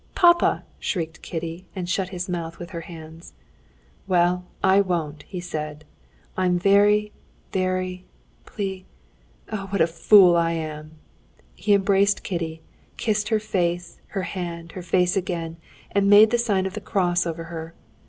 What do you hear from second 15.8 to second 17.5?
and made the sign of the cross over